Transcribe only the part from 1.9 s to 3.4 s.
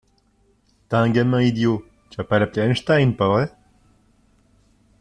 tu vas pas l’appeler Einstein, pas